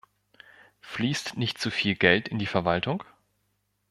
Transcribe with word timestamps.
Fließt 0.79 1.37
nicht 1.37 1.59
zu 1.59 1.69
viel 1.69 1.93
Geld 1.93 2.27
in 2.27 2.39
die 2.39 2.47
Verwaltung? 2.47 3.03